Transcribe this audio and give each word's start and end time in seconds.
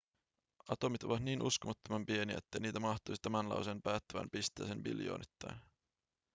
atomit 0.67 1.03
ovat 1.03 1.23
niin 1.23 1.41
uskomattoman 1.41 2.05
pieniä 2.05 2.37
että 2.37 2.59
niitä 2.59 2.79
mahtuisi 2.79 3.21
tämän 3.21 3.49
lauseen 3.49 3.81
päättävään 3.81 4.29
pisteeseen 4.29 4.83
biljoonittain 4.83 5.57